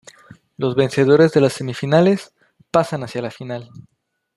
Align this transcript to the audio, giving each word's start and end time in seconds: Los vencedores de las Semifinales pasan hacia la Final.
Los 0.57 0.73
vencedores 0.73 1.31
de 1.31 1.41
las 1.41 1.53
Semifinales 1.53 2.33
pasan 2.71 3.03
hacia 3.03 3.21
la 3.21 3.29
Final. 3.29 3.69